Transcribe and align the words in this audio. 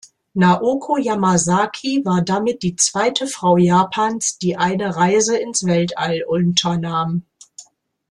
Naoko 0.35 0.97
Yamazaki 0.97 2.03
war 2.03 2.23
damit 2.23 2.63
die 2.63 2.75
zweite 2.75 3.27
Frau 3.27 3.55
Japans, 3.57 4.39
die 4.39 4.57
eine 4.57 4.95
Reise 4.95 5.37
ins 5.37 5.63
Weltall 5.63 6.23
unternahm. 6.27 7.21